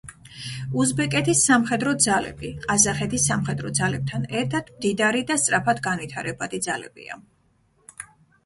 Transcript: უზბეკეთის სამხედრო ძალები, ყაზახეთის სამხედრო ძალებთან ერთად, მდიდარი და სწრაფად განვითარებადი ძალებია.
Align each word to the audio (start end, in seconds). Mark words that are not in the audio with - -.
უზბეკეთის 0.83 1.41
სამხედრო 1.49 1.91
ძალები, 2.05 2.49
ყაზახეთის 2.63 3.25
სამხედრო 3.31 3.73
ძალებთან 3.81 4.25
ერთად, 4.41 4.73
მდიდარი 4.79 5.23
და 5.33 5.39
სწრაფად 5.45 5.83
განვითარებადი 5.91 6.63
ძალებია. 6.69 7.21